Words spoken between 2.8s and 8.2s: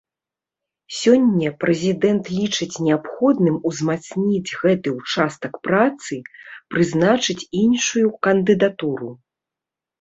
неабходным узмацніць гэты ўчастак працы, прызначыць іншую